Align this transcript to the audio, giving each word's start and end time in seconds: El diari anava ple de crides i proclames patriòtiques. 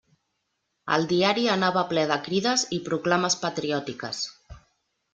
El 0.95 1.05
diari 1.11 1.43
anava 1.57 1.85
ple 1.93 2.07
de 2.13 2.19
crides 2.31 2.65
i 2.79 2.83
proclames 2.91 3.39
patriòtiques. 3.47 4.29